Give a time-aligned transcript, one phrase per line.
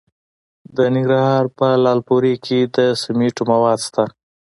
[0.75, 4.03] د ننګرهار په لعل پورې کې د سمنټو مواد شته.